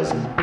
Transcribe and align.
horizon. 0.00 0.39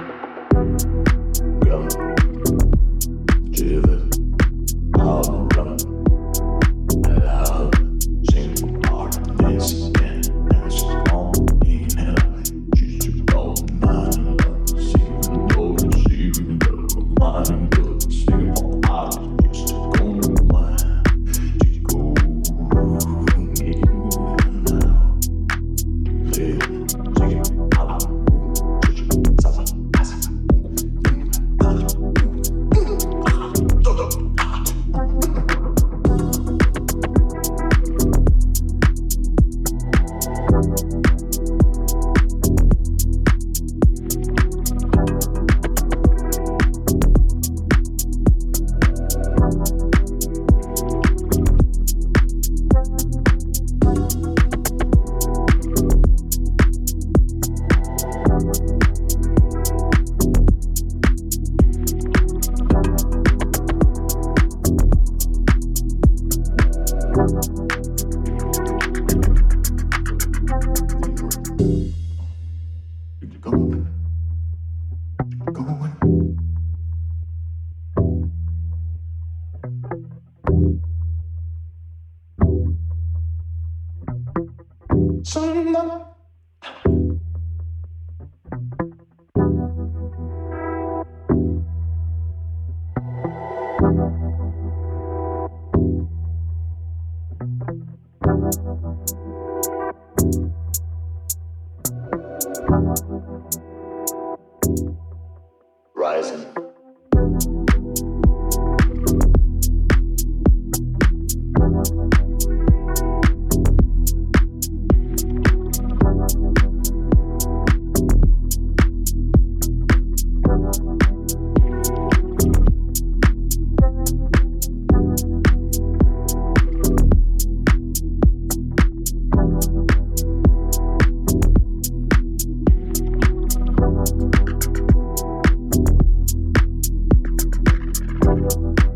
you 138.56 138.87